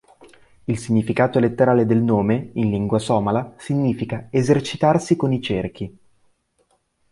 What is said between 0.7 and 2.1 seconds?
significato letterale del